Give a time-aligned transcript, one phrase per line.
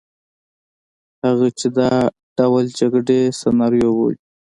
[1.25, 1.91] هغه چې دا
[2.37, 4.19] ډول جګړې سناریو بولي.